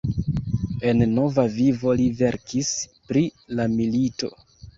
[0.91, 2.73] En nova vivo li verkis
[3.11, 3.25] pri
[3.61, 4.33] la milito.